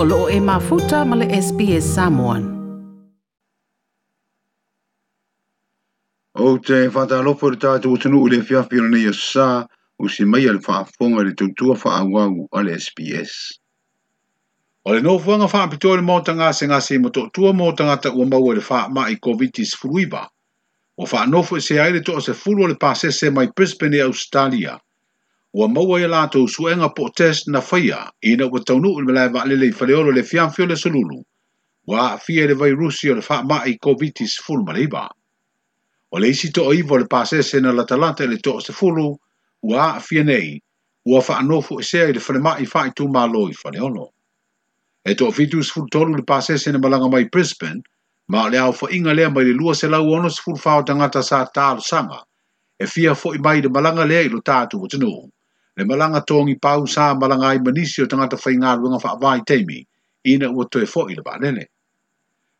o 0.00 0.04
loo 0.04 0.28
e 0.30 0.38
mafuta 0.38 0.98
ma 1.04 1.16
le 1.20 1.26
SPS 1.46 1.84
Samoan. 1.96 2.42
O 6.46 6.50
te 6.62 6.84
whatalofo 6.94 7.50
re 7.50 7.58
tātou 7.64 7.96
utunu 7.98 8.20
ule 8.28 8.38
fiafi 8.46 8.78
o 8.78 8.86
nei 8.92 9.10
sā, 9.18 9.48
o 9.98 10.06
si 10.14 10.22
mai 10.22 10.46
al 10.46 10.60
whaafonga 10.62 11.24
le 11.26 11.34
tautua 11.40 11.74
whaawangu 11.82 12.46
a 12.54 12.62
le 12.62 12.78
SPS. 12.78 13.58
O 14.86 14.94
le 14.94 15.02
nofuanga 15.02 15.50
whaapitoa 15.50 15.98
le 15.98 16.06
mōtanga 16.06 16.52
se 16.54 16.70
ngase 16.70 17.00
mo 17.02 17.10
tō 17.10 17.26
tua 17.34 17.50
mōtanga 17.62 17.98
ta 18.04 18.14
ua 18.14 18.30
mau 18.30 18.52
e 18.54 18.60
le 18.60 18.66
whaa 18.70 18.86
mai 18.94 19.18
COVID-19 19.18 19.74
fruiba. 19.82 20.22
O 20.94 21.10
whaanofu 21.10 21.58
se 21.60 21.80
aile 21.82 22.06
tō 22.06 22.22
se 22.22 22.36
furu 22.38 22.70
le 22.70 22.78
pāsese 22.78 23.34
mai 23.34 23.50
Brisbane, 23.50 23.98
Australia. 24.06 24.78
Australia 24.78 24.82
ua 25.58 25.66
maua 25.68 25.98
ia 26.00 26.06
latou 26.06 26.46
suʻega 26.46 26.86
po 26.94 27.04
o 27.10 27.10
test 27.10 27.48
na 27.48 27.60
faia 27.60 27.98
ina 28.22 28.46
ua 28.46 28.60
taunuu 28.66 29.00
i 29.00 29.02
ma 29.02 29.12
lae 29.12 29.28
vaalele 29.28 29.66
i 29.66 29.74
faleolo 29.74 30.12
le 30.14 30.22
fiafio 30.22 30.66
le 30.70 30.76
sululu 30.78 31.18
ua 31.90 32.00
aafia 32.14 32.44
i 32.44 32.48
le 32.48 32.54
vairusi 32.54 33.10
o 33.10 33.14
le 33.18 33.22
faamaʻi 33.28 33.74
koviti 33.82 34.26
sefulu 34.30 34.62
ma 34.64 34.72
le 34.72 34.82
iva 34.86 35.08
o 36.14 36.18
le 36.22 36.28
isi 36.30 36.50
toʻaiva 36.54 36.92
o 36.94 36.98
le 37.02 37.06
pasese 37.14 37.58
na 37.60 37.72
latalata 37.74 38.22
i 38.24 38.28
le 38.30 38.38
toʻa 38.44 38.60
sefulu 38.70 39.06
ua 39.66 39.78
aafia 39.98 40.22
nei 40.24 40.60
ua 41.06 41.20
faanofo 41.28 41.80
esea 41.82 42.06
i 42.12 42.12
le 42.14 42.22
falemaʻi 42.26 42.66
faaitumālo 42.74 43.48
i 43.50 43.56
faleolo 43.62 44.06
e 45.04 45.14
toʻafitu 45.14 45.58
sefulutolu 45.62 46.14
le 46.16 46.24
pasese 46.26 46.70
na 46.72 46.78
malaga 46.78 47.08
mai 47.10 47.24
brisbane 47.34 47.82
ma 48.30 48.44
o 48.44 48.48
le 48.48 48.58
aofaʻiga 48.62 49.10
lea 49.14 49.30
mai 49.34 49.44
le 49.50 49.56
lua 49.58 49.74
selau 49.74 50.06
ono 50.12 50.30
sefulufao 50.30 50.82
tagata 50.86 51.22
sa 51.22 51.42
talosaga 51.54 52.22
e 52.78 52.86
fia 52.86 53.12
foʻi 53.18 53.42
mai 53.42 53.58
le 53.60 53.68
malaga 53.68 54.04
lea 54.06 54.22
i 54.22 54.28
lo 54.28 54.38
tatou 54.40 54.84
atunuu 54.86 55.32
le 55.78 55.84
malanga 55.86 56.18
tōngi 56.26 56.56
pau 56.58 56.86
sā 56.90 57.04
malanga 57.14 57.52
i 57.54 57.60
manisi 57.62 58.02
o 58.02 58.06
tangata 58.10 58.36
whai 58.42 58.54
ngā 58.58 58.72
ruanga 58.78 58.98
wha 58.98 59.12
avai 59.14 59.44
teimi, 59.46 59.78
ina 60.26 60.48
ua 60.50 60.66
toe 60.66 60.84
fo 60.90 61.04
i 61.08 61.14
le 61.14 61.22
bānele. 61.22 61.66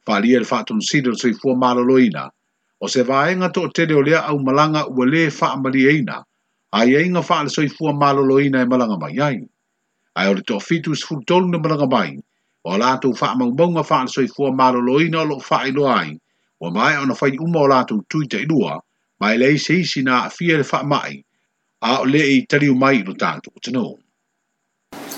Whālia 0.06 0.38
le 0.38 0.46
whātun 0.46 0.78
sida 0.80 1.10
tui 1.18 1.32
fua 1.34 1.56
mālalo 1.58 1.96
ina, 2.00 2.28
o 2.80 2.86
se 2.86 3.02
vāenga 3.02 3.50
tō 3.50 3.66
te 3.74 3.88
reo 3.90 4.04
lea 4.06 4.22
au 4.30 4.38
malanga 4.38 4.84
ua 4.88 5.08
le 5.10 5.24
wha 5.26 5.50
amari 5.56 5.82
eina, 5.90 6.20
a 6.70 6.84
i 6.86 6.94
eina 7.02 7.18
wha 7.26 7.42
le 7.42 7.50
soi 7.50 7.66
fua 7.68 7.90
mālalo 7.92 8.38
ina 8.44 8.62
e 8.62 8.70
malanga 8.70 9.00
mai 9.02 9.18
ai. 9.18 9.42
Ai 10.14 10.30
o 10.30 10.38
le 10.38 10.46
tō 10.46 10.62
fitu 10.62 10.94
sifu 10.94 11.18
tolu 11.26 11.50
na 11.50 11.58
malanga 11.58 11.90
mai, 11.90 12.14
o 12.70 12.78
lātou 12.78 13.18
wha 13.18 13.32
amau 13.34 13.50
maunga 13.50 13.82
wha 13.82 14.02
le 14.06 14.14
soi 14.14 14.28
fua 14.30 14.52
mālalo 14.54 15.00
ina 15.02 15.24
o 15.26 15.30
lo 15.32 15.40
wha 15.50 15.64
ilo 15.66 15.90
ai, 15.90 16.14
o 16.60 16.70
mai 16.70 16.94
ona 17.02 17.14
whai 17.18 17.34
uma 17.40 17.66
o 17.66 17.70
lātou 17.74 17.98
tui 18.08 18.30
te 18.30 18.44
ilua, 18.46 18.78
mai 19.20 19.34
leisi 19.42 19.82
isi 19.82 20.06
na 20.06 20.22
a 20.22 20.30
fia 20.30 20.62
le 20.62 20.66
wha 20.72 20.84
mai, 20.86 21.24
a 21.80 22.00
o 22.00 22.04
le 22.04 22.18
i 22.18 22.42
tariu 22.46 22.74
mai 22.74 22.96
ilu 22.98 23.14
tātu 23.14 23.52
o 23.54 23.60
tino. 23.62 23.82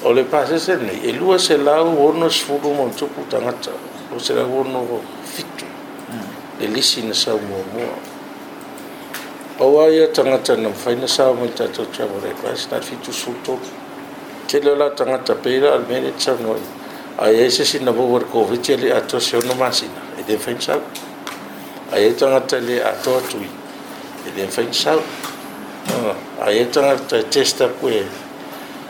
O 0.04 0.12
le 0.12 0.24
pāsese 0.28 0.76
nei, 0.82 0.98
e 1.08 1.12
lua 1.16 1.38
se 1.40 1.56
lau 1.56 1.94
ono 2.04 2.28
sifuru 2.28 2.72
mo 2.76 2.88
tupu 2.94 3.24
tangata, 3.32 3.72
o 4.12 4.18
se 4.18 4.34
lau 4.36 4.58
ono 4.60 5.00
fitu, 5.24 5.64
e 6.60 6.66
lisi 6.66 7.02
na 7.06 7.14
sau 7.14 7.38
mua 7.38 7.62
mua. 7.72 7.96
Pau 9.56 9.78
ai 9.80 10.00
a 10.04 10.08
tangata 10.08 10.56
na 10.56 10.68
whaina 10.68 11.06
sau 11.08 11.32
mai 11.34 11.48
tātou 11.52 11.88
tia 11.90 12.04
mo 12.06 12.20
le 12.20 12.34
pāsese 12.42 12.68
na 12.72 12.80
fitu 12.82 13.12
suto, 13.12 13.56
ke 14.46 14.58
leo 14.60 14.74
la 14.76 14.90
tangata 14.90 15.34
peira 15.34 15.72
al 15.72 15.84
mene 15.88 16.12
tia 16.18 16.36
noi, 16.44 16.60
a 17.16 17.30
e 17.30 17.48
se 17.50 17.64
sina 17.64 17.90
vore 17.90 18.24
kovitia 18.28 18.76
le 18.76 18.92
ato 18.92 19.18
se 19.18 19.36
ono 19.36 19.54
masina, 19.54 20.00
e 20.18 20.24
den 20.28 20.36
whaina 20.44 20.60
sau. 20.60 20.82
A 21.90 21.96
e 21.98 22.14
tangata 22.14 22.58
le 22.60 22.82
ato 22.84 23.16
atui, 23.16 23.48
e 24.28 24.30
den 24.36 24.48
whaina 24.54 24.72
sau. 24.74 24.98
Mm. 25.00 25.19
Oh, 25.88 26.14
a 26.40 26.50
e 26.52 26.64
tanga 26.68 26.94
tai 27.08 27.24
testa 27.28 27.68
koe 27.80 27.90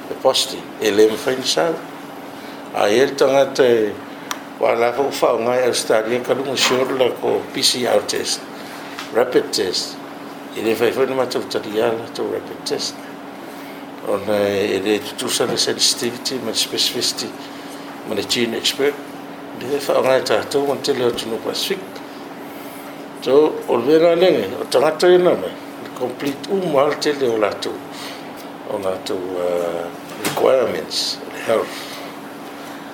e 0.09 0.15
posti 0.21 0.61
e 0.81 0.91
le 0.91 1.07
me 1.09 1.15
fai 1.17 1.37
nisa 1.37 1.73
a 2.75 2.89
e 2.89 3.15
tanga 3.15 3.47
tai 3.53 3.95
wala 4.59 4.93
fo 4.93 5.09
fa 5.11 5.37
nga 5.39 5.55
e 5.63 5.73
stadia 5.73 6.21
ka 6.21 6.35
lu 6.35 6.45
mo 6.45 6.55
la 6.99 7.09
ko 7.21 7.43
PCR 7.55 8.03
test 8.07 8.41
rapid 9.15 9.51
test 9.51 9.97
e 10.55 10.61
le 10.63 10.75
fai 10.75 10.91
fai 10.91 11.07
matu 11.07 11.39
tadia 11.47 11.93
la 11.95 12.05
to 12.13 12.25
rapid 12.27 12.65
test 12.67 12.95
on 14.09 14.27
e 14.29 14.79
le 14.83 14.99
tu 15.17 15.29
sa 15.29 15.45
le 15.47 15.57
sensitivity 15.57 16.39
ma 16.43 16.53
specificity 16.53 17.31
ma 18.09 18.15
le 18.15 18.27
gene 18.27 18.57
expert 18.57 18.95
le 19.61 19.79
fa 19.79 20.01
nga 20.01 20.21
ta 20.25 20.43
to 20.43 20.65
mo 20.67 20.75
te 20.83 20.93
le 20.93 21.15
tu 21.15 21.29
no 21.31 21.37
pasifik 21.37 21.79
to 23.23 23.55
olvera 23.69 24.15
lenge 24.17 24.51
o 24.59 24.65
tanga 24.69 24.91
tai 24.99 25.15
e 25.15 25.19
na 25.19 25.33
mai 25.35 25.69
complete 26.01 26.41
umar 26.49 26.97
tele 26.97 27.29
on 27.29 27.41
latou 27.45 27.77
on 28.75 28.83
latou 28.83 29.21
requirements 30.25 31.21
health 31.45 31.77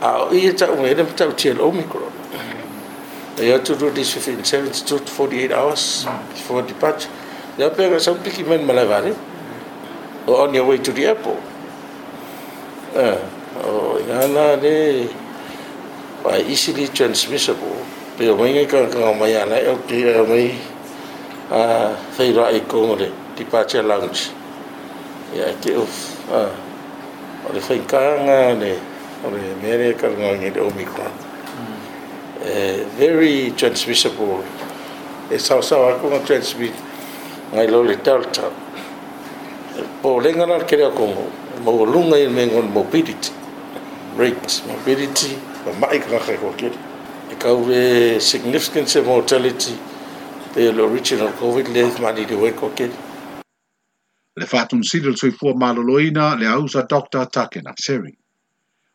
a 0.03 0.27
ia 0.35 0.51
taʻuga 0.53 0.91
ina 0.93 1.07
matautia 1.07 1.55
micro 1.55 1.67
mm. 1.71 1.71
omicron 1.71 3.63
to 3.65 3.77
do 3.79 3.89
this 3.95 4.13
within 4.19 4.43
72 4.43 4.83
to 4.87 4.99
48 5.11 5.53
hours 5.55 6.05
before 6.35 6.63
departure 6.67 7.09
ia 7.57 7.71
ya 7.71 7.71
pega 7.71 8.03
sau 8.03 8.19
piki 8.19 8.43
men 8.43 8.67
malavare 8.67 9.15
vale 9.15 10.27
or 10.27 10.49
on 10.51 10.51
your 10.55 10.67
way 10.67 10.79
to 10.83 10.91
the 10.93 11.07
airport 11.07 11.39
uh, 12.99 13.19
o 13.71 13.97
ya 14.09 14.27
na 14.35 14.57
de 14.59 15.07
by 16.27 16.43
easily 16.43 16.89
transmissible 16.91 17.79
pe 18.19 18.27
o 18.35 18.37
ka 18.67 18.81
ka 18.93 19.13
mai 19.15 19.37
ana 19.39 19.55
e 19.57 19.65
eh, 19.71 19.71
au 19.71 19.79
ya 19.95 20.23
mai 20.29 20.51
a 21.51 21.55
ah, 21.55 21.97
feira 22.11 22.51
e 22.51 22.63
congre 22.67 23.09
di 23.37 23.45
pace 23.45 23.81
lunch 23.81 24.31
e 25.33 25.41
a 25.43 25.55
che 25.61 25.75
uff 25.77 26.17
a 26.33 26.39
ah, 26.41 27.53
le 27.53 27.61
fai 27.61 27.85
canga 27.85 28.53
le 28.55 28.81
le 29.31 29.55
mere 29.61 29.95
che 29.95 30.09
non 30.09 30.25
ogni 30.31 30.51
de 30.51 30.59
omi 30.59 30.85
qua 30.87 31.09
e 32.43 32.85
very 32.97 33.55
transmissible 33.55 34.43
e 35.29 35.39
sa 35.39 35.61
sa 35.63 35.77
va 35.77 35.93
con 35.95 36.21
transmit 36.25 36.75
ngai 37.53 37.69
lo 37.69 37.83
le 37.83 38.01
talta 38.01 38.51
po 40.01 40.19
le 40.19 40.33
ngana 40.35 40.65
che 40.65 40.75
le 40.75 40.91
congo 40.93 41.31
mo 41.63 41.85
lunga 41.85 42.19
il 42.19 42.31
mengo 42.31 42.61
mobility 42.61 43.31
rates 44.17 44.63
mobility 44.67 45.41
ma 45.65 45.87
mai 45.87 46.01
che 46.01 46.39
ho 46.43 46.53
che 46.57 46.73
e 47.29 47.37
cause 47.37 48.19
significant 48.19 49.01
mortality 49.05 49.95
le 50.65 50.81
original 50.83 51.35
COVID 51.37 51.69
le 51.69 51.83
mani 52.01 52.25
di 52.25 52.35
wen 52.35 52.55
ko 52.55 52.71
kiri. 52.73 52.95
Le 54.37 54.47
fatun 54.47 54.83
sidil 54.85 55.17
sui 55.17 55.33
malo 55.55 55.83
loina 55.83 56.35
le 56.35 56.47
ausa 56.47 56.85
Dr. 56.89 57.27
takena 57.29 57.73
seri 57.79 58.17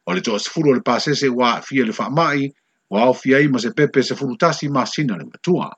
O 0.08 0.12
le 0.14 0.22
tos 0.22 0.48
furo 0.50 0.74
le 0.74 0.82
pasese 0.82 1.28
wa 1.30 1.62
fia 1.62 1.86
le 1.86 1.92
famai, 1.94 2.52
wa 2.90 3.02
au 3.02 3.14
fia 3.14 3.40
ima 3.40 3.60
se 3.60 3.72
pepe 3.74 4.02
se 4.04 4.16
furutasi 4.16 4.70
ma 4.70 4.86
sina 4.86 5.18
le 5.18 5.26
matua. 5.26 5.72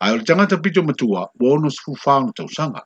Ai 0.00 0.12
o 0.12 0.16
le 0.18 0.22
tangata 0.22 0.56
pito 0.62 0.82
matua, 0.82 1.26
wono 1.40 1.68
se 1.70 1.80
fufaun 1.82 2.32
tau 2.32 2.46
sanga. 2.48 2.82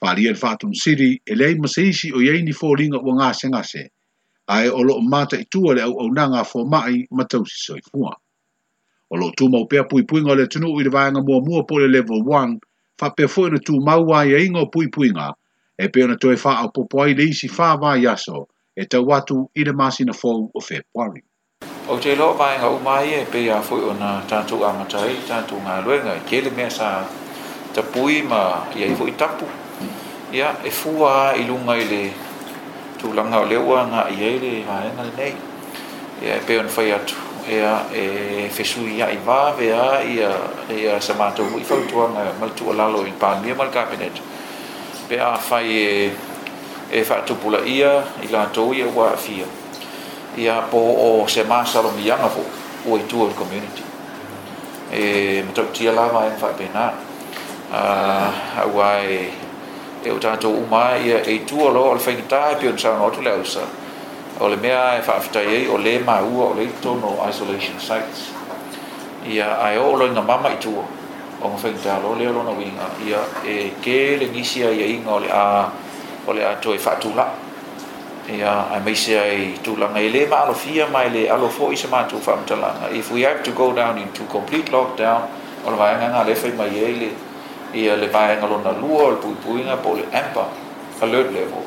Fali 0.00 0.26
el 0.28 0.34
fatun 0.36 0.74
siri, 0.74 1.20
ele 1.26 1.46
ai 1.46 1.54
masaisi 1.54 2.12
o 2.12 2.20
yeini 2.20 2.52
fōringa 2.52 3.00
o 3.00 3.14
ngase 3.16 3.48
ngase, 3.48 3.88
ai 4.48 4.68
o 4.68 4.82
lo 4.82 5.00
mata 5.00 5.36
itua 5.38 5.74
le 5.74 5.82
au 5.82 5.96
au 6.02 6.10
nanga 6.12 6.42
fō 6.42 6.68
mai 6.68 7.06
matau 7.10 7.44
si 7.48 7.56
soifua. 7.64 8.10
fua. 8.12 8.12
O 9.08 9.16
lo 9.16 9.26
tu 9.36 9.48
mau 9.48 9.60
pea 9.70 9.82
pui 9.90 10.02
pui 10.08 10.20
le 10.20 10.46
tunu 10.46 10.76
i 10.78 10.82
rewaenga 10.84 11.20
mua 11.26 11.40
mua 11.40 11.62
po 11.64 11.78
level 11.78 12.18
1, 12.26 12.58
fa 12.98 13.08
pea 13.10 13.26
fwoi 13.28 13.50
na 13.52 13.58
tu 13.64 13.74
mau 13.86 14.00
wai 14.06 14.32
e 14.34 14.44
ingo 14.44 14.64
pui 14.66 14.86
pui 14.94 15.10
nga, 15.14 15.30
e 15.78 15.88
pea 15.88 16.06
na 16.06 16.14
toi 16.20 16.34
wha 16.34 16.56
au 16.56 16.68
popo 16.74 17.02
ai 17.02 17.14
leisi 17.14 17.48
wha 17.58 17.74
wai 17.80 18.06
aso, 18.06 18.48
e 18.76 18.82
te 18.84 18.96
watu 18.98 19.46
i 19.54 19.64
le 19.64 19.72
masi 19.72 20.04
na 20.04 20.12
fōu 20.12 20.48
o 20.54 20.60
fe 20.60 20.80
pwari. 20.92 21.20
O 21.88 21.96
te 22.02 22.16
loa 22.16 22.32
vaenga 22.34 22.66
u 22.68 22.78
mai 22.80 23.10
e 23.20 23.24
pea 23.30 23.60
fwoi 23.62 23.80
o 23.90 23.94
na 23.94 24.10
tātou 24.26 24.64
amatai, 24.66 25.14
tātou 25.28 25.62
ngā 25.62 25.78
luenga, 25.86 26.18
ke 26.26 26.40
le 26.42 26.50
mea 26.56 26.70
sa 26.70 26.90
ta 27.74 27.82
pui 27.82 28.22
ma 28.26 28.42
i 28.74 28.82
aivo 28.90 29.06
i 29.06 29.12
tapu. 29.14 29.46
Ia, 30.34 30.50
e 30.66 30.70
fua 30.70 31.30
i 31.38 31.46
lunga 31.46 31.78
i 31.78 31.86
le 31.92 32.02
tūlanga 32.98 33.44
o 33.44 33.46
lewa 33.54 33.86
ngā 33.92 34.08
i 34.18 34.28
eile 34.32 34.52
i 34.64 34.66
vaenga 34.66 35.06
le 35.06 35.14
nei. 35.20 35.34
Ia, 36.26 36.42
e 36.42 36.42
pea 36.50 36.66
na 36.66 36.74
fai 36.74 36.90
atu 36.98 37.22
ea 37.50 37.84
e 38.44 38.48
fesui 38.48 38.94
ia 38.98 39.06
i 39.14 39.18
vāve 39.24 39.68
a 39.72 40.02
ia 40.02 40.30
ia 40.74 40.98
sa 41.00 41.14
mātou 41.18 41.46
hui 41.52 41.62
whautuanga 41.68 42.24
mai 42.40 42.50
tua 42.58 42.74
lalo 42.74 43.04
i 43.06 43.12
pāmia 43.20 43.54
mal 43.56 43.70
kāpenet. 43.70 44.18
Pe 45.08 45.20
a 45.22 45.36
whai 45.50 45.66
e 45.74 46.10
e 46.90 47.02
whātupula 47.02 47.60
ia 47.68 47.92
i 48.22 48.30
lātou 48.32 48.74
ia 48.76 48.88
wā 48.94 49.12
fia. 49.18 49.46
Ia 50.38 50.58
pō 50.72 50.82
o 51.04 51.26
se 51.30 51.44
māsaro 51.48 51.94
mi 51.96 52.06
yanga 52.08 52.30
o 52.90 52.98
i 52.98 53.06
tua 53.08 53.30
i 53.30 53.38
community. 53.38 53.84
E 54.90 55.44
mātou 55.48 55.70
tia 55.72 55.94
lāma 55.96 56.26
e 56.26 56.34
mwhai 56.34 56.54
pēnā. 56.62 56.88
A 57.72 58.68
wā 58.74 58.90
e 59.06 59.22
e 60.06 60.10
o 60.12 60.18
tātou 60.22 60.58
umā 60.66 60.84
ia 61.02 61.22
e 61.30 61.40
tua 61.46 61.70
lo 61.74 61.90
al 61.92 61.98
whaingitā 62.02 62.44
e 62.52 62.60
pion 62.62 62.76
sāna 62.78 63.06
otu 63.08 63.22
leo 63.26 63.42
sāna. 63.42 63.84
O 64.38 64.48
le 64.48 64.56
mea 64.58 64.98
e 64.98 65.00
whaaftai 65.00 65.64
e 65.64 65.68
o 65.68 65.78
le 65.78 65.96
ua 65.96 66.20
o 66.44 66.52
le 66.54 66.68
no 67.00 67.26
isolation 67.26 67.78
sites. 67.80 68.30
Ia 69.26 69.58
ai 69.58 69.78
o 69.78 69.96
inga 70.06 70.20
mama 70.20 70.50
i 70.50 70.56
tua. 70.58 70.84
O 71.40 71.48
ngawhen 71.48 71.74
te 71.80 71.88
alo 71.88 72.14
leo 72.14 72.32
lona 72.32 72.50
winga. 72.50 72.84
Ia 73.08 73.20
e 73.46 73.72
ke 73.80 74.18
le 74.20 74.26
nisia 74.28 74.68
ia 74.70 74.84
inga 74.86 75.10
o 75.10 75.18
le 75.18 75.28
a 75.32 75.70
o 76.28 76.32
le 76.32 76.44
a 76.44 76.54
toi 76.60 76.76
whaatula. 76.76 77.26
Ia 78.28 78.52
ai 78.74 78.80
meise 78.84 79.16
ai 79.16 79.54
tūlanga 79.64 80.00
i 80.04 80.10
le 80.10 80.26
ma 80.28 80.44
fia 80.52 80.86
mai 80.86 81.08
le 81.10 81.28
alofo 81.30 81.70
i 81.72 81.76
se 81.76 81.88
mātou 81.88 82.20
whaamtalanga. 82.20 82.92
If 82.92 83.10
we 83.12 83.22
have 83.22 83.42
to 83.42 83.52
go 83.52 83.72
down 83.72 83.96
into 83.96 84.26
complete 84.26 84.70
lockdown, 84.70 85.28
o 85.64 85.70
le 85.70 85.76
vaenganga 85.76 86.22
le 86.28 86.34
whai 86.34 86.52
mai 86.52 86.76
e 86.84 86.92
le 87.00 87.08
ia 87.72 87.96
le 87.96 88.08
vaenga 88.08 88.44
lona 88.46 88.72
lua 88.72 89.02
o 89.04 89.08
le 89.12 89.16
puipuinga 89.16 89.76
po 89.82 89.94
le 89.94 90.04
amber 90.12 90.44
alert 91.00 91.32
level. 91.32 91.64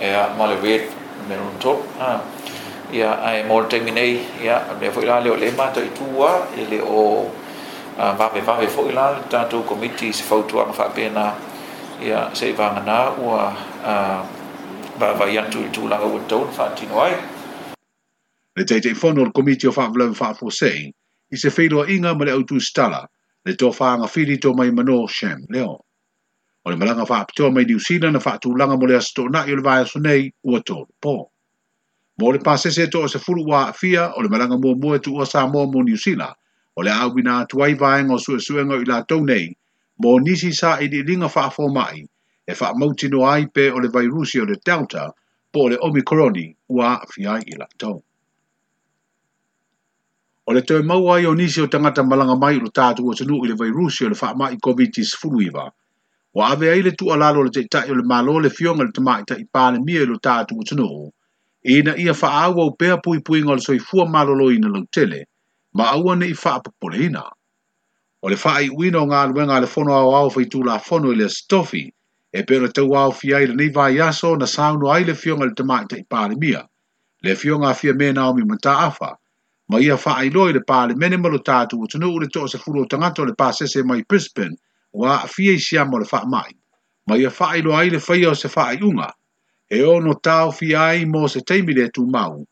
Ia 0.00 0.30
ma 0.38 0.46
le 0.46 0.56
red 0.56 0.97
menon 1.26 1.54
tol 1.58 1.82
ah 1.98 2.22
ya 2.94 3.18
ai 3.18 3.42
mol 3.48 3.66
termine 3.70 4.06
ya 4.42 4.76
le 4.80 4.88
foi 4.94 5.04
la 5.10 5.18
le 5.20 5.50
ma 5.58 5.66
to 5.74 5.80
i 5.82 5.90
tua 5.98 6.30
e 6.58 6.78
o 6.80 7.02
va 8.18 8.26
ve 8.34 8.40
va 8.48 8.54
foi 8.74 8.92
la 8.98 9.06
ta 9.30 9.40
to 9.50 9.58
comiti 9.68 10.12
se 10.12 10.22
fo 10.28 10.42
tua 10.48 10.70
fa 10.78 10.86
pena 10.96 11.26
ya 12.10 12.30
se 12.38 12.52
va 12.58 12.68
na 12.88 13.00
o 13.24 13.26
a 13.94 13.94
va 15.00 15.08
va 15.18 15.26
ya 15.36 15.42
tu 15.52 15.60
tu 15.74 15.82
la 15.92 15.98
o 16.00 16.18
to 16.30 16.38
fa 16.56 16.66
ti 16.76 16.84
noi 16.92 17.10
le 18.56 18.62
te 18.68 18.76
te 18.84 18.90
fo 19.00 19.08
no 19.16 19.22
comiti 19.36 19.64
o 19.70 19.72
fa 19.78 19.84
vlo 19.94 20.06
fa 20.20 20.28
fo 20.38 20.46
se 20.60 20.70
i 21.34 21.36
se 21.42 21.48
fe 21.56 21.64
lo 21.72 21.78
inga 21.94 22.10
mo 22.18 22.22
le 22.28 22.32
o 22.38 22.42
tu 22.50 22.56
stala 22.68 23.02
le 23.44 23.52
to 23.60 23.68
fa 23.78 23.88
nga 23.98 24.06
fili 24.14 24.36
to 24.44 24.50
mai 24.58 24.70
mano 24.76 24.98
shem 25.18 25.38
leo 25.54 25.70
o 26.68 26.70
le 26.70 26.76
malaga 26.76 27.06
faapitoa 27.06 27.50
mai 27.50 27.64
niusila 27.64 28.10
na 28.12 28.20
faatulaga 28.20 28.76
mo 28.76 28.84
le 28.86 28.94
asitoʻanaʻi 29.00 29.52
o 29.52 29.56
le 29.56 29.62
vaeaso 29.64 29.98
nei 30.04 30.22
ua 30.44 30.58
tolopō 30.60 31.14
mo 32.20 32.32
le 32.32 32.38
pasese 32.44 32.82
e 32.84 32.90
toʻasefulu 32.92 33.40
ua 33.48 33.72
aʻafia 33.72 34.12
o 34.16 34.22
le 34.22 34.28
malaga 34.28 34.56
muamua 34.60 34.96
e 35.00 35.00
tuua 35.00 35.24
sa 35.26 35.48
moa 35.48 35.64
mo 35.66 35.80
niusila 35.80 36.28
o 36.76 36.80
le 36.84 36.90
aʻauina 36.92 37.40
atu 37.40 37.64
ai 37.64 37.72
vaega 37.74 38.12
o 38.12 38.20
suʻesuʻega 38.24 38.82
i 38.84 38.84
latou 38.84 39.24
nei 39.24 39.56
mo 40.04 40.12
nisi 40.20 40.52
sa 40.52 40.76
iliʻiliga 40.76 41.32
faafomaʻi 41.32 42.04
e 42.44 42.52
faamautino 42.52 43.24
ai 43.24 43.46
pe 43.48 43.70
o 43.72 43.80
le 43.80 43.88
vairusi 43.88 44.36
o 44.44 44.44
le 44.44 44.60
delta 44.60 45.08
po 45.52 45.64
o 45.64 45.68
le 45.72 45.76
omikroni 45.80 46.46
ua 46.68 47.00
aʻafia 47.00 47.30
ai 47.32 47.42
i 47.48 47.56
latou 47.56 48.02
O 50.48 50.52
le 50.52 50.60
toe 50.64 50.82
maua 50.82 51.18
i 51.20 51.26
o 51.28 51.34
nisi 51.34 51.60
o 51.60 51.66
tangata 51.66 52.02
malanga 52.04 52.36
mai 52.36 52.56
lo 52.60 52.68
tātu 52.68 53.04
o 53.08 53.12
tanu 53.16 53.44
i 53.44 53.48
le 53.48 53.54
vairusi 53.56 54.04
o 54.04 54.08
le 54.12 54.16
wha 54.20 54.34
mai 54.34 54.56
COVID-19 54.56 55.28
iwa 55.48 55.72
o 56.36 56.40
ave 56.44 56.70
ai 56.70 56.82
le 56.82 56.90
tuʻalalo 56.92 57.38
o 57.40 57.42
le 57.44 57.50
taʻitaʻi 57.50 57.90
o 57.90 57.94
le 57.96 58.02
malo 58.04 58.32
le 58.42 58.50
fioga 58.50 58.84
le 58.84 58.92
tamaʻitaʻi 58.92 59.48
palemia 59.52 60.02
i 60.04 60.06
lo 60.06 60.16
tatou 60.26 60.60
atunuu 60.60 61.10
ina 61.74 61.92
ia 62.04 62.12
faaaua 62.12 62.60
au 62.64 62.70
pea 62.76 62.96
puipuiga 63.02 63.52
o 63.52 63.56
le 63.56 63.62
soifua 63.64 64.04
malōlōina 64.14 64.68
lautele 64.74 65.24
ma 65.72 65.84
aua 65.94 66.12
neʻi 66.20 66.36
faapopoleina 66.42 67.22
o 68.24 68.28
le 68.28 68.36
faaiʻuina 68.36 68.98
o 69.04 69.06
galuega 69.12 69.54
a 69.56 69.60
le 69.64 69.68
fono 69.74 69.92
aoao 69.96 70.28
faitulafono 70.34 71.12
i 71.12 71.16
le 71.16 71.24
asitofi 71.28 71.84
e 72.32 72.40
pei 72.46 72.58
ona 72.58 72.68
tauaofi 72.76 73.34
ai 73.34 73.46
lenei 73.46 73.72
vaiaso 73.76 74.36
na 74.36 74.46
sauno 74.46 74.90
ai 74.92 75.04
le 75.08 75.14
fioga 75.14 75.46
i 75.48 76.54
le 77.24 77.34
fionga 77.40 77.74
fia 77.74 77.92
le 77.92 77.96
o 77.96 77.96
mi 77.98 78.06
me 78.06 78.12
naomi 78.12 78.42
mataafa 78.44 79.10
ma 79.68 79.80
ia 79.80 79.96
faailoa 79.96 80.50
i 80.50 80.52
le 80.52 80.60
palemene 80.60 81.16
ma 81.16 81.28
lo 81.28 81.38
tatou 81.38 81.84
atunuu 81.84 82.20
le 82.20 82.26
toʻasefulu 82.28 82.84
o 82.84 82.84
tagata 82.86 83.22
o 83.22 83.24
le 83.24 83.32
pasese 83.34 83.82
mai 83.82 84.04
brisbane 84.08 84.54
wa 84.98 85.22
afia 85.22 85.52
i 85.52 85.58
siamo 85.58 85.98
le 85.98 86.04
faa 86.04 86.26
mai. 86.26 86.54
Ma 87.06 87.16
ia 87.16 87.30
faa 87.30 87.56
ilo 87.56 87.72
ai 87.76 87.90
le 87.90 88.00
faya 88.00 88.30
o 88.30 88.34
se 88.34 88.48
faa 88.48 88.72
i 88.74 88.78
unga. 88.82 89.12
E 89.70 89.82
o 89.82 90.14
tau 90.20 90.50
fi 90.52 90.74
ai 90.74 91.04
mo 91.04 91.28
se 91.28 91.40
teimi 91.40 91.74
tu 91.92 92.04
mau. 92.10 92.42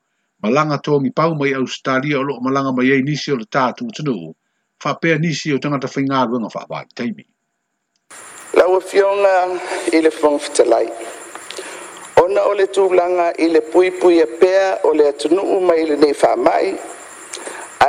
Malanga 0.43 0.79
tō 0.79 1.01
mi 1.03 1.11
pau 1.11 1.35
mai 1.35 1.55
Australia 1.55 2.19
o 2.19 2.23
loko 2.23 2.41
malanga 2.45 2.73
mai 2.77 2.93
ei 2.93 3.03
nisi 3.03 3.33
o 3.33 3.37
le 3.37 3.45
tātu 3.51 3.89
utanu. 3.91 4.35
Faa 4.79 4.95
pēr 5.03 5.19
nisi 5.19 5.53
o 5.55 5.59
tangata 5.59 5.89
whingā 5.89 6.23
ruanga 6.29 6.51
faa 6.53 6.67
bai 6.71 6.85
teimi. 6.95 7.27
Lau 8.55 8.77
a 8.77 8.81
fionga 8.81 9.35
i 9.97 10.01
le 10.05 10.11
fong 10.11 10.39
fitalai. 10.39 10.87
Ona 12.23 12.45
o 12.49 12.55
le 12.57 12.67
tūlanga 12.73 13.33
i 13.43 13.49
le 13.51 13.61
pui 13.73 13.91
pui 13.99 14.21
e 14.21 14.23
a 14.23 14.29
pēr 14.41 14.85
o 14.87 14.95
le 14.95 15.09
atunu 15.11 15.59
mai 15.67 15.83
le 15.91 15.97
nei 16.01 16.15
faa 16.15 16.37
mai. 16.37 16.77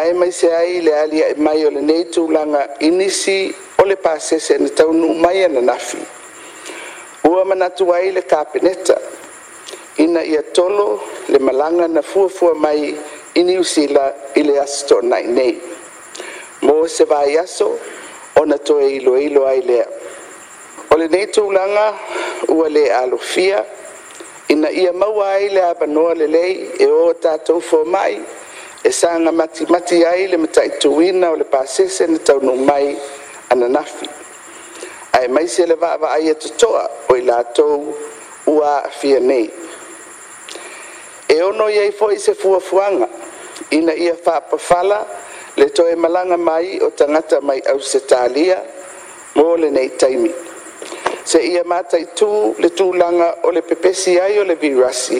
Ae 0.01 0.13
mai 0.13 0.31
se 0.31 0.49
ai 0.51 0.81
le 0.83 0.97
alia 1.03 1.29
e 1.31 1.37
mai 1.37 1.63
o 1.65 1.69
le 1.69 1.81
nei 1.85 2.09
tūlanga 2.15 2.65
inisi 2.83 3.39
le 3.87 3.95
pasese 3.95 4.55
ana 4.55 4.69
taunuu 4.69 5.13
mai 5.13 5.43
ana 5.45 5.61
nafi 5.61 5.97
ua 7.29 7.41
manatu 7.49 7.83
ai 7.93 8.11
le 8.11 8.21
kapeneta 8.21 8.95
ina 9.97 10.21
ia 10.23 10.41
tolo 10.57 10.87
le 11.31 11.39
malanga 11.47 11.87
na 11.95 12.01
fuafua 12.09 12.53
mai 12.63 12.81
i 13.33 13.41
niusila 13.47 14.05
i 14.35 14.41
le 14.47 14.53
aso 14.65 14.83
toanai 14.87 15.23
nei 15.37 15.55
mo 16.65 16.75
se 16.95 17.03
vai 17.11 17.31
aso 17.43 17.67
ona 18.41 18.57
toe 18.67 18.85
iloilo 18.97 19.41
ai 19.51 19.61
lea 19.69 19.87
o 20.91 20.97
lenei 20.99 21.27
tulaga 21.35 21.87
ua 22.57 22.65
le 22.75 22.83
alofia 23.01 23.59
ina 24.53 24.69
ia 24.81 24.91
maua 25.01 25.25
ai 25.37 25.45
le 25.55 25.61
avanoa 25.73 26.11
lelei 26.21 26.53
e 26.79 26.85
ō 26.85 27.05
tatou 27.23 27.59
fomai 27.69 28.13
e 28.83 28.89
sagamatimati 28.99 29.97
ai 30.11 30.23
le 30.31 30.37
mataʻituina 30.43 31.25
o 31.29 31.35
le 31.35 31.43
pasese 31.55 32.03
na 32.11 32.19
taunuu 32.27 32.55
mai 32.69 32.87
ananafi 33.57 34.09
ae 35.19 35.27
mai 35.33 35.47
se 35.53 35.63
le 35.69 35.75
vaavaaia 35.83 36.31
e 36.31 36.35
totoa 36.43 36.83
o 37.09 37.13
i 37.17 37.21
latou 37.29 37.79
ua 38.55 38.67
aafia 38.83 39.19
nei 39.29 39.47
e 41.27 41.41
ono 41.49 41.65
i 41.69 41.77
ai 41.83 41.91
foʻi 41.99 42.17
se 42.25 42.33
fuafuaga 42.41 43.07
ina 43.77 43.93
ia 44.05 44.15
faapafala 44.25 44.97
le 45.59 45.65
toe 45.75 45.93
malaga 46.03 46.37
mai 46.49 46.67
o 46.85 46.89
tagata 46.99 47.37
mai 47.47 47.59
au 47.73 47.79
se 47.91 47.99
talia 48.11 48.57
mo 49.37 49.47
lenei 49.61 49.89
taimi 49.99 50.31
se 51.29 51.37
ia 51.51 51.63
mataitū 51.73 52.29
le 52.61 52.69
tulaga 52.77 53.27
o 53.45 53.49
le 53.55 53.61
pepesi 53.69 54.13
ai 54.25 54.35
o 54.39 54.43
le 54.49 54.55
virasi 54.63 55.19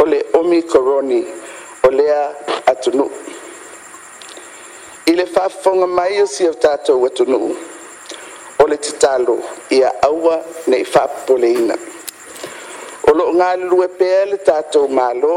o 0.00 0.06
le 0.10 0.20
omikoroni 0.38 1.20
o 1.88 1.90
lea 1.98 2.20
atunuu 2.70 3.10
i 5.06 5.10
e 5.12 5.16
le 5.16 5.24
faafofoga 5.26 5.86
mai 5.86 6.22
o 6.22 6.26
sia 6.26 6.48
o 6.50 6.54
tatou 6.54 7.04
atunuu 7.06 7.54
o 8.58 8.64
le 8.66 8.76
tatalo 8.76 9.38
ia 9.70 9.92
aua 10.02 10.42
nei 10.66 10.82
faapopoleina 10.84 11.74
o 13.02 13.10
loo 13.12 13.32
galulue 13.36 13.88
pea 13.88 14.24
le 14.26 14.36
tatou 14.38 14.86
mālō 14.88 15.32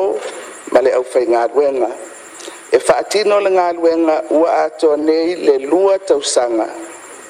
ma 0.71 0.79
le 0.81 0.93
ʻaufaigaluega 0.99 1.89
e 2.71 2.79
faatino 2.79 3.39
le 3.43 3.51
galuega 3.51 4.15
ua 4.29 4.63
atoa 4.65 4.95
nei 4.97 5.35
le 5.35 5.59
lua 5.59 5.99
tausaga 5.99 6.67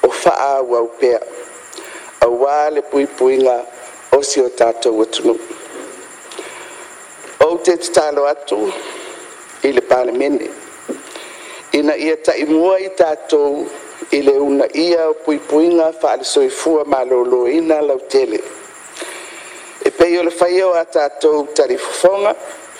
o 0.06 0.10
faaauau 0.10 0.86
pea 1.00 1.20
auā 2.20 2.70
le 2.72 2.82
puipuiga 2.90 3.56
o 4.16 4.22
si 4.22 4.40
o 4.40 4.48
tatou 4.48 5.02
atunuu 5.02 5.38
ou 7.44 7.58
te 7.58 7.76
tatalo 7.82 8.26
atu 8.32 8.58
i 9.66 9.72
le 9.72 9.80
palemene 9.80 10.50
ina 11.78 11.94
ia 11.96 12.16
taʻimua 12.26 12.74
i 12.82 12.88
tatou 12.98 13.66
i 14.10 14.18
le 14.22 14.32
una 14.48 14.66
ia 14.74 15.04
o 15.10 15.12
puipuiga 15.24 15.92
faalesoifua 16.02 16.82
malōlōina 16.92 17.76
lautele 17.88 18.40
e 19.86 19.90
pei 19.98 20.18
o 20.18 20.22
le 20.26 20.30
faia 20.40 20.64
o 20.68 20.72
a 20.80 20.82
tatou 20.84 21.36
talifofoga 21.58 22.32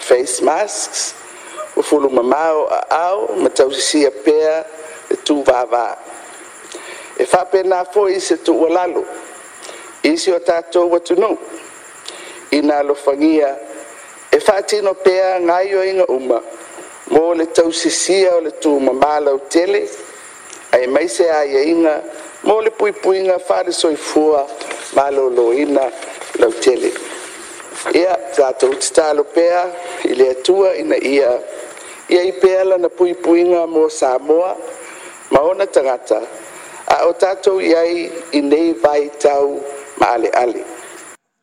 face 0.09 0.37
masks 0.49 1.01
ua 1.77 1.83
fulumamao 1.89 2.61
aao 3.03 3.21
ma 3.43 3.51
tausisia 3.59 4.11
pea 4.25 4.57
e 5.13 5.21
tuvāvā 5.27 5.87
e 7.21 7.27
faapena 7.33 7.79
foʻi 7.95 8.21
se 8.21 8.35
lalo 8.77 9.03
isi 10.11 10.29
o 10.33 10.39
tatou 10.41 10.87
atunuu 10.97 11.37
ina 12.59 12.75
alofagia 12.83 13.51
e 14.31 14.41
faatino 14.47 14.93
pea 15.05 15.31
gaiaiga 15.49 16.05
uma 16.19 16.41
mo 17.11 17.33
le 17.35 17.47
tau 17.57 17.71
sisia 17.73 18.35
o 18.37 18.41
le 18.41 18.53
tu 18.63 18.73
mamala 18.87 19.31
o 19.33 19.39
tele, 19.53 19.81
ai 20.73 20.87
mai 20.87 21.09
se 21.09 21.25
aia 21.25 21.61
inga, 21.75 22.03
mo 22.47 22.61
le 22.61 22.71
pui 22.71 22.93
pui 22.93 23.17
inga 23.19 23.37
whare 23.49 23.73
soifua, 23.73 24.47
malo 24.95 25.29
lo 25.37 25.53
ina 25.53 25.87
lau 26.41 26.53
tele. 26.65 26.91
Ia, 27.95 28.13
tātou 28.37 28.75
te 28.81 28.91
tālo 28.99 29.25
pēa, 29.35 29.63
i 30.05 30.13
le 30.19 30.27
atua 30.35 30.75
ina 30.83 30.97
ia, 30.99 31.33
ia 32.13 32.23
i 32.29 32.33
pēala 32.43 32.77
na 32.83 32.89
pui 32.91 33.15
pui 33.15 33.41
inga 33.45 33.65
mo 33.67 33.89
Samoa, 33.89 34.53
maona 35.33 35.67
tangata, 35.67 36.21
a 36.93 37.05
o 37.07 37.13
tātou 37.15 37.63
iai 37.65 38.11
i 38.37 38.41
nei 38.43 38.75
vai 38.83 39.09
tau 39.23 39.57
maale 40.01 40.29
ale. 40.35 40.65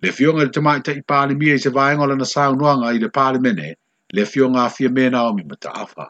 Le 0.04 0.12
fionga 0.12 0.44
le 0.44 0.52
tamaita 0.52 0.92
i 0.94 1.02
pāle 1.02 1.34
mia 1.34 1.56
i 1.56 1.60
se 1.60 1.72
vaenga 1.74 2.06
lana 2.10 2.26
saunuanga 2.28 2.92
i 2.94 3.00
le 3.02 3.10
pāle 3.14 3.40
mene, 3.42 3.72
le 4.14 4.26
fio 4.30 4.48
ngā 4.56 4.64
fia 4.74 4.90
mēnā 4.96 5.22
o 5.26 5.32
mi 5.36 5.44
mata 5.52 5.72
afa. 5.84 6.08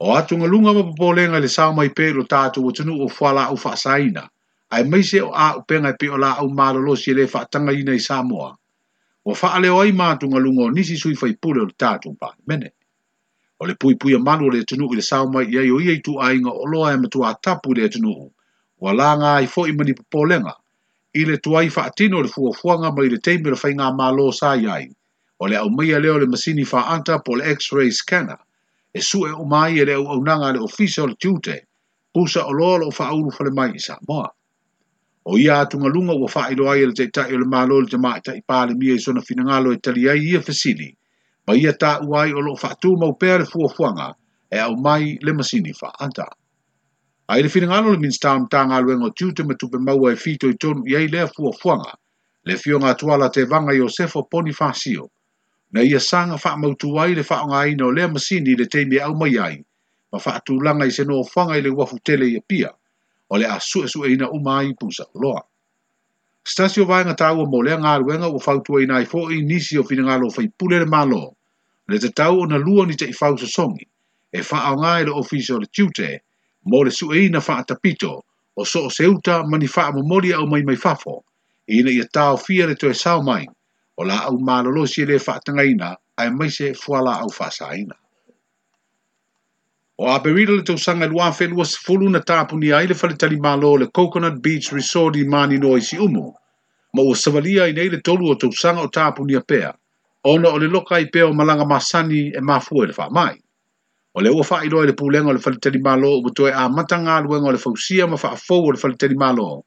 O 0.00 0.12
atu 0.14 0.36
ngalunga 0.38 0.74
ma 0.76 0.82
papolenga 0.90 1.40
le 1.42 1.48
sāma 1.50 1.86
i 1.86 1.90
pēro 1.98 2.24
tātu 2.30 2.64
o 2.66 2.70
tunu 2.78 2.98
o 3.04 3.08
fuala 3.08 3.46
au 3.50 3.56
whaasaina, 3.56 4.26
ai 4.70 4.84
meise 4.84 5.22
o 5.24 5.30
a 5.32 5.54
upenga 5.58 5.92
i 5.94 5.96
pe 6.00 6.10
o 6.12 6.16
la 6.20 6.34
au 6.42 6.48
mālolo 6.50 6.94
si 7.00 7.14
le 7.16 7.24
whaatanga 7.32 7.74
ina 7.74 7.94
i 7.96 8.00
Samoa. 8.00 8.52
O 9.24 9.34
whaale 9.34 9.70
o 9.72 9.80
ai 9.82 9.92
mātu 9.92 10.28
ngalunga 10.30 10.68
o 10.68 10.74
nisi 10.74 10.96
sui 11.00 11.14
fai 11.16 11.34
pule 11.34 11.64
o 11.64 11.66
tātu 11.70 12.12
pa, 12.18 12.30
mene. 12.46 12.70
O 13.58 13.64
le 13.66 13.74
pui 13.74 13.96
pui 13.96 14.12
a 14.14 14.20
manu 14.20 14.50
le 14.52 14.62
tunu 14.68 14.86
i 14.92 15.00
le 15.00 15.02
sāma 15.02 15.42
i 15.48 15.58
ai 15.58 15.70
o 15.72 15.80
iei 15.80 16.02
tu 16.04 16.18
ainga 16.22 16.52
o 16.52 16.68
loa 16.70 16.92
e 16.94 17.00
matua 17.00 17.32
tapu 17.40 17.72
le 17.74 17.88
tunu 17.88 18.12
o 18.78 18.92
la 18.92 19.14
ngā 19.16 19.32
i 19.42 19.48
fo 19.48 19.64
i 19.66 19.72
mani 19.72 19.96
papolenga 19.96 20.52
i 21.16 21.24
le 21.24 21.38
tuai 21.40 21.70
whaatino 21.72 22.20
le 22.20 22.28
fuafuanga 22.28 22.92
mai 22.92 23.08
le 23.08 23.18
teimera 23.18 23.56
whainga 23.62 23.90
mālo 23.96 24.28
sa 24.36 24.52
i 24.60 24.68
ai 24.68 24.86
o 25.38 25.46
le 25.46 25.56
au 25.56 25.68
mai 25.70 25.88
leo 26.00 26.18
le 26.18 26.26
masini 26.26 26.64
fa 26.64 26.80
anta 26.94 27.18
po 27.24 27.36
le 27.36 27.44
x-ray 27.58 27.90
scanner 27.90 28.38
e 28.94 29.00
su 29.00 29.26
e 29.26 29.30
o 29.32 29.44
mai 29.44 29.78
e 29.78 29.84
le 29.84 29.92
au 29.94 30.06
au 30.12 30.20
nanga 30.24 30.50
le 30.52 30.60
official 30.60 31.14
tute 31.22 31.56
pusa 32.12 32.40
o 32.48 32.52
loa 32.52 32.78
lo 32.80 32.90
fa 32.90 33.04
aulu 33.12 33.30
fa 33.30 33.44
le 33.44 33.50
mai 33.50 33.70
i 33.74 33.78
Samoa. 33.78 34.28
O 35.28 35.36
ia 35.38 35.60
atu 35.60 35.76
ngalunga 35.78 36.14
ua 36.14 36.28
fa 36.28 36.48
ilo 36.50 36.70
ai 36.70 36.86
le 36.86 36.92
te 36.92 37.02
itai 37.04 37.34
o 37.34 37.38
le 37.38 37.44
malo 37.46 37.80
le 37.80 37.86
jama 37.86 38.16
itai 38.18 38.40
pa 38.48 38.64
mia 38.80 38.94
i 38.94 38.98
sona 38.98 39.20
finangalo 39.20 39.72
e 39.74 39.78
tali 39.84 40.08
ai 40.08 40.18
e 40.24 40.30
ia 40.30 40.40
fesili 40.40 40.88
ma 41.46 41.52
ia 41.54 41.72
ta 41.76 42.00
uai 42.02 42.32
o 42.32 42.40
lo 42.40 42.56
fa 42.56 42.68
atu 42.72 42.96
mau 42.96 43.12
pere 43.20 43.44
fuafuanga 43.44 44.08
e 44.50 44.56
au 44.58 44.74
mai 44.76 45.18
le 45.20 45.32
masini 45.36 45.72
fa 45.80 45.92
anta. 46.00 46.26
Ai 47.28 47.42
le 47.42 47.48
finangalo 47.48 47.92
le 47.92 47.98
minstam 47.98 48.48
ta 48.48 48.64
ngaluenga 48.64 49.04
o 49.04 49.10
tute 49.12 49.44
me 49.44 49.54
tupe 49.54 49.76
maua 49.78 50.12
e 50.12 50.16
fito 50.16 50.48
i 50.48 50.54
tonu 50.56 50.80
iai 50.88 51.08
lea 51.12 51.28
fuafuanga 51.28 51.92
le 52.46 52.54
fionga 52.56 52.88
atuala 52.88 53.28
te 53.28 53.44
vanga 53.44 53.72
Iosefo 53.76 54.24
Bonifacio, 54.30 54.30
Ponifasio 54.32 55.10
na 55.76 55.84
ia 55.84 56.00
sanga 56.00 56.38
faa 56.40 56.56
mautu 56.56 56.88
wai 56.96 57.12
le 57.14 57.20
faa 57.22 57.44
ngai 57.50 57.74
no 57.76 57.86
lea 57.96 58.08
masini 58.08 58.56
le 58.56 58.64
teimi 58.72 58.96
au 59.06 59.12
mai 59.20 59.34
ai, 59.46 59.56
ma 60.10 60.18
faa 60.24 60.40
tulanga 60.46 60.86
i 60.88 60.92
seno 60.96 61.20
fanga 61.32 61.58
i 61.60 61.60
le 61.60 61.70
wafu 61.78 61.98
tele 62.06 62.26
ia 62.32 62.40
pia, 62.48 62.70
o 63.28 63.36
le 63.36 63.44
asu 63.44 63.82
esu 63.84 64.00
e 64.08 64.12
ina 64.14 64.30
umai 64.32 64.72
pusa 64.80 65.04
loa. 65.22 65.42
Stasio 66.48 66.86
vai 66.88 67.02
ngā 67.04 67.12
tāua 67.20 67.44
mō 67.52 67.60
lea 67.66 67.76
ngā 67.82 67.92
ruenga 68.00 68.28
o 68.32 68.38
fautua 68.40 68.80
ina 68.86 69.02
i 69.04 69.08
fō 69.10 69.20
nisi 69.50 69.76
o 69.76 69.84
fina 69.84 70.06
ngā 70.08 70.16
lo 70.22 70.30
fai 70.32 70.46
pule 70.58 70.78
le 70.80 70.86
mālo, 70.88 71.20
le 71.92 71.98
te 72.02 72.08
tau 72.08 72.40
ona 72.46 72.56
lua 72.56 72.86
ni 72.88 72.96
te 72.96 73.10
i 73.12 73.12
fausa 73.12 73.44
songi, 73.44 73.84
e 74.32 74.40
faa 74.50 74.72
ngā 74.80 74.94
le 75.10 75.18
ofisi 75.20 75.52
o 75.52 75.58
le 75.60 75.68
tiute, 75.76 76.10
mō 76.64 76.84
le 76.88 76.90
su 76.94 77.10
e 77.12 77.26
ina 77.28 77.40
faa 77.44 77.66
tapito, 77.68 78.14
o 78.56 78.64
so 78.64 78.86
o 78.88 78.88
seuta 78.88 79.42
mani 79.44 79.66
faa 79.68 79.92
mamori 79.92 80.32
au 80.32 80.46
mai 80.48 80.62
mai 80.64 80.76
fafo, 80.80 81.20
e 81.68 81.82
ina 81.84 81.92
ia 81.92 82.08
tāo 82.08 82.40
fia 82.40 82.66
le 82.66 82.74
toe 82.80 82.94
sao 82.96 83.20
mai, 83.22 83.44
o 83.96 84.04
la 84.04 84.16
au 84.28 84.38
malolo 84.38 84.84
si 84.86 85.04
le 85.04 85.16
whaatanga 85.16 85.64
ina, 85.64 85.96
ai 86.16 86.30
mai 86.30 86.50
fuala 86.74 87.14
au 87.20 87.28
whasa 87.38 87.74
ina. 87.76 87.94
O 89.98 90.08
a 90.12 90.18
le 90.22 90.62
tau 90.62 90.76
sanga 90.78 91.06
lua 91.06 91.30
whenua 91.32 91.64
se 91.64 91.76
fulu 91.84 92.08
na 92.10 92.20
tāpuni 92.20 92.74
ai 92.74 92.86
le 92.86 92.94
whalitali 92.94 93.40
malo 93.40 93.74
le 93.76 93.86
Coconut 93.86 94.42
Beach 94.42 94.70
Resort 94.72 95.16
i 95.16 95.24
Mani 95.24 95.56
Noi 95.58 95.80
si 95.80 95.96
umo, 95.96 96.34
ma 96.94 97.02
ua 97.02 97.14
savalia 97.14 97.66
i 97.68 97.72
nei 97.72 97.88
le 97.88 98.00
tolu 98.02 98.30
o 98.30 98.34
tau 98.36 98.52
sanga 98.52 98.82
o 98.82 98.88
tāpuni 98.92 99.34
a 99.36 99.40
pea, 99.40 99.72
ona 100.24 100.48
o 100.48 100.58
le 100.58 100.68
loka 100.68 101.00
i 101.00 101.06
pea 101.08 101.24
o 101.26 101.32
malanga 101.32 101.64
masani 101.64 102.32
e 102.36 102.40
mafua 102.40 102.86
le 102.86 102.92
wha 102.92 103.08
mai. 103.10 103.34
O 104.14 104.20
le 104.20 104.28
ua 104.28 104.44
wha 104.44 104.60
i 104.64 104.68
roi 104.68 104.86
le 104.86 104.92
pūlenga 104.92 105.32
o 105.32 105.32
le 105.32 105.40
whalitali 105.40 105.80
malo 105.80 106.12
o 106.18 106.20
butoe 106.22 106.52
a 106.52 106.68
matanga 106.68 107.16
luenga 107.24 107.48
o 107.48 107.56
le 107.56 107.58
fausia 107.58 108.04
ma 108.06 108.20
wha 108.20 108.34
a 108.36 108.36
fau 108.36 108.60
o 108.68 108.76
le 108.76 108.80
whalitali 108.80 109.16
malo 109.16 109.48
o 109.56 109.64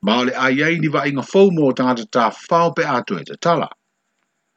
ma 0.00 0.18
o 0.18 0.24
le 0.24 0.78
ni 0.78 0.88
va 0.88 1.04
inga 1.08 1.22
fau 1.22 1.50
mo 1.50 1.72
tangata 1.72 2.04
ta 2.14 2.30
fau 2.30 2.70
pe 2.74 2.82
atu 2.96 3.18
e 3.18 3.22
te 3.24 3.34
tala. 3.36 3.68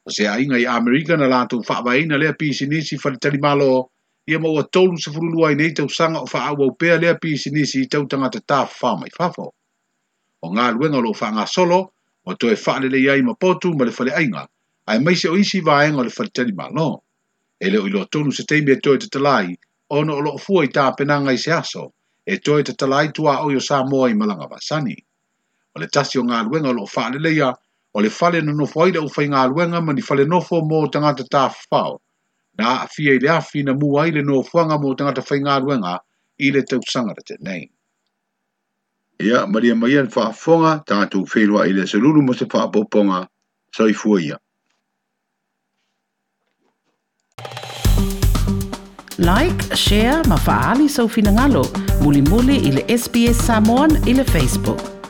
O 0.06 0.10
se 0.16 0.24
inga 0.44 0.58
i 0.60 0.66
Amerika 0.70 1.18
na 1.18 1.28
lātou 1.32 1.62
whaava 1.68 1.98
ina 1.98 2.18
lea 2.18 2.34
pisi 2.34 2.68
nisi 2.68 2.96
whare 3.04 3.18
tali 3.18 3.38
malo 3.40 3.90
ia 4.28 4.40
mau 4.40 4.58
a 4.60 4.64
tolu 4.70 4.98
se 4.98 5.12
furulu 5.12 5.46
ai 5.48 5.56
nei 5.56 5.72
tau 5.74 5.90
sanga 5.90 6.20
o 6.22 6.26
whaau 6.28 6.62
au 6.64 6.76
pea 6.76 6.98
lea 6.98 7.16
pisi 7.18 7.50
nisi 7.52 7.82
i 7.82 7.88
tau 7.88 8.06
tangata 8.08 8.40
ta 8.48 8.66
fau 8.66 8.98
mai 8.98 9.10
fafo. 9.10 9.54
O 10.44 10.52
ngā 10.54 10.72
luenga 10.78 11.02
lo 11.02 11.10
wha 11.14 11.30
ngā 11.38 11.48
solo, 11.50 11.82
o 12.26 12.34
to 12.34 12.50
e 12.50 12.56
whaale 12.66 12.90
le 12.90 12.98
iai 13.00 13.22
ma 13.22 13.34
potu 13.34 13.74
ma 13.74 13.86
le 13.86 13.94
whale 13.98 14.14
ainga, 14.18 14.46
ai 14.88 15.00
mai 15.00 15.16
se 15.16 15.30
o 15.30 15.38
isi 15.38 15.62
vaenga 15.62 16.06
le 16.06 16.14
whale 16.18 16.30
tali 16.30 16.54
malo. 16.54 17.02
E 17.60 17.70
leo 17.70 17.86
ilo 17.88 18.06
tonu 18.06 18.32
se 18.32 18.44
teimi 18.50 18.72
e 18.72 18.80
toi 18.82 18.98
te 18.98 19.08
talai, 19.08 19.56
ono 19.90 20.14
o 20.16 20.20
loo 20.22 20.38
fua 20.38 20.66
i 20.66 20.70
tā 20.70 20.88
penanga 20.98 21.32
i 21.34 21.38
se 21.38 21.52
aso, 21.54 21.92
e 22.26 22.38
toi 22.40 22.64
te 22.64 22.74
talai 22.74 23.12
tua 23.14 23.38
o 23.46 23.52
yo 23.54 23.60
sā 23.62 23.86
moa 23.86 24.10
i 24.10 24.14
malanga 24.18 24.48
vasani 24.50 24.96
o 25.76 25.80
le 25.80 25.88
tasi 25.88 26.20
o 26.20 26.24
ngā 26.26 26.42
luenga 26.48 26.72
o 26.72 26.76
lo 26.76 26.86
fale 26.86 27.18
le 27.20 27.30
leia, 27.30 27.52
o 27.94 28.02
le 28.04 28.10
whale 28.20 28.42
na 28.44 28.54
nofo 28.56 28.84
aida 28.86 29.02
o 29.04 29.10
whai 29.16 29.28
ngā 29.32 29.46
luenga 29.52 29.82
ma 29.84 29.94
ni 29.94 30.02
fale 30.04 30.26
nofo 30.28 30.62
mō 30.68 30.84
tangata 30.92 31.26
tā 31.32 31.46
whao. 31.72 32.00
Nā 32.60 32.76
a 32.82 32.88
fia 32.92 33.14
i 33.16 33.20
le 33.22 33.30
awhi 33.32 33.64
na 33.66 33.76
mū 33.80 33.94
ai 34.02 34.12
le 34.12 34.24
nofoanga 34.28 34.76
mō 34.82 34.94
tangata 35.00 35.22
whai 35.30 35.40
ngā 35.48 35.58
luenga 35.64 35.98
i 36.44 36.52
le 36.52 36.62
tau 36.68 36.84
sangara 36.88 37.24
te 37.26 37.38
nei. 37.40 37.70
Ia, 39.22 39.46
maria 39.48 39.76
mai 39.76 39.96
an 40.02 40.08
wha 40.14 40.30
whonga 40.34 40.78
tangata 40.86 41.20
u 41.22 41.26
whelua 41.34 41.66
i 41.70 41.74
le 41.78 41.88
saluru 41.88 42.24
mo 42.26 42.34
se 42.36 42.46
wha 42.52 42.68
poponga, 42.72 43.22
sa 43.76 43.88
i 43.88 43.94
fua 43.94 44.20
ia. 44.22 44.40
Like, 49.22 49.76
share, 49.78 50.24
ma 50.28 50.36
faali 50.44 50.88
sa 50.90 51.04
so 51.04 51.04
ufinangalo, 51.06 51.62
muli 52.02 52.22
muli 52.22 52.56
ili 52.58 52.82
SBS 52.98 53.46
Samoan 53.46 53.92
ili 54.08 54.24
Facebook. 54.24 55.01